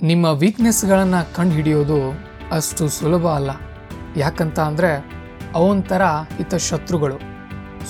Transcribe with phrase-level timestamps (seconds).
[0.00, 1.96] ನಿಮ್ಮ ವೀಕ್ನೆಸ್ಗಳನ್ನು ಕಂಡು ಹಿಡಿಯೋದು
[2.52, 3.50] ಅಷ್ಟು ಸುಲಭ ಅಲ್ಲ.
[4.16, 4.90] ಯಾಕಂತ ಅಂದರೆ
[5.54, 6.02] ಅವೊಂಥರ
[6.40, 7.18] ಇತ ಶತ್ರುಗಳು.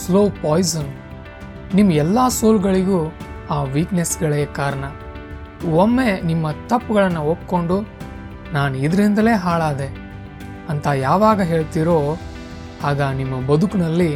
[0.04, 0.88] ಸ್ಲೋ ಪಾಯ್ಸನ್
[1.74, 3.00] ನಿಮ್ಮ ಎಲ್ಲ ಸೋಲ್ಗಳಿಗೂ
[3.50, 4.84] ಆ ವೀಕ್ನೆಸ್ಗಳೇ ಕಾರಣ.
[5.66, 7.78] ಒಮ್ಮೆ ನಿಮ್ಮ ತಪ್ಪುಗಳನ್ನು ಒಪ್ಕೊಂಡು,
[8.52, 9.88] ನಾನು ಇದರಿಂದಲೇ ಹಾಳಾದೆ
[10.68, 12.18] ಅಂತ ಯಾವಾಗ ಹೇಳ್ತೀರೋ,
[12.84, 14.12] ಆಗ ನಿಮ್ಮ ಬದುಕಿನಲ್ಲಿ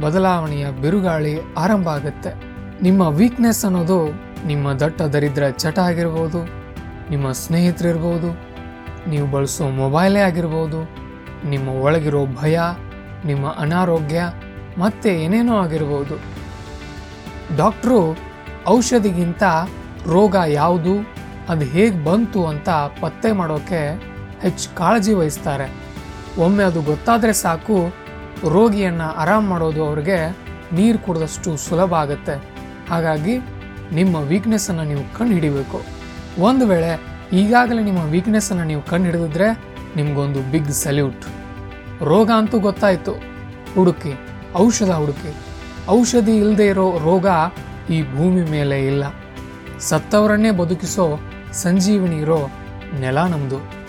[0.00, 2.34] ಬದಲಾವಣೆಯ ಬಿರುಗಾಳಿ ಆರಂಭ ಆಗುತ್ತೆ.
[2.82, 3.98] ನಿಮ್ಮ ವೀಕ್ನೆಸ್ ಅನ್ನೋದು
[4.46, 6.63] ನಿಮ್ಮ ದಟ್ಟ ದರಿದ್ರ ಚಟ ಆಗಿರ್ಬೋದು.
[7.14, 8.30] ನಿಮ್ಮ ಸ್ನೇಹಿತರಿರ್ಬೋದು,
[9.10, 10.80] ನೀವು ಬಳಸೋ ಮೊಬೈಲೇ ಆಗಿರ್ಬೋದು,
[11.52, 12.58] ನಿಮ್ಮ ಒಳಗಿರೋ ಭಯ,
[13.30, 14.20] ನಿಮ್ಮ ಅನಾರೋಗ್ಯ,
[14.82, 16.16] ಮತ್ತೆ ಏನೇನೋ ಆಗಿರ್ಬೋದು.
[17.60, 17.98] ಡಾಕ್ಟ್ರು
[18.76, 19.42] ಔಷಧಿಗಿಂತ
[20.14, 20.94] ರೋಗ ಯಾವುದು,
[21.52, 22.68] ಅದು ಹೇಗೆ ಬಂತು ಅಂತ
[23.02, 23.80] ಪತ್ತೆ ಮಾಡೋಕ್ಕೆ
[24.44, 25.66] ಹೆಚ್ಚು ಕಾಳಜಿ ವಹಿಸ್ತಾರೆ.
[26.44, 27.78] ಒಮ್ಮೆ ಅದು ಗೊತ್ತಾದರೆ ಸಾಕು,
[28.54, 30.18] ರೋಗಿಯನ್ನು ಆರಾಮ್ ಮಾಡೋದು ಅವ್ರಿಗೆ
[30.78, 32.34] ನೀರು ಕುಡಿದಷ್ಟು ಸುಲಭ ಆಗುತ್ತೆ.
[32.90, 33.34] ಹಾಗಾಗಿ
[33.98, 35.78] ನಿಮ್ಮ ವೀಕ್ನೆಸ್ಸನ್ನು ನೀವು ಕಂಡು ಹಿಡಿಬೇಕು
[36.38, 37.00] ಒಂದು ವೇಳೆ
[37.32, 39.64] ಈಗಾಗಲೇ ನಿಮ್ಮ ವೀಕ್ನೆಸ್ಸನ್ನು ನೀವು ಕಂಡು ಹಿಡಿದಿದ್ರೆ
[39.96, 41.24] ನಿಮಗೊಂದು ಬಿಗ್ ಸಲ್ಯೂಟ್
[42.02, 43.12] ರೋಗ ಅಂತೂ ಗೊತ್ತಾಯಿತು.
[43.74, 44.12] ಹುಡುಕಿ,
[44.54, 45.34] ಔಷಧ ಹುಡುಕಿ.
[45.88, 47.26] ಔಷಧಿ ಇಲ್ಲದೆ ಇರೋ ರೋಗ
[47.90, 49.04] ಈ ಭೂಮಿ ಮೇಲೆ ಇಲ್ಲ.
[49.80, 51.20] ಸತ್ತವರನ್ನೇ ಬದುಕಿಸೋ
[51.52, 52.50] ಸಂಜೀವಿನಿ ಇರೋ
[53.00, 53.83] ನೆಲ ನಮ್ಮದು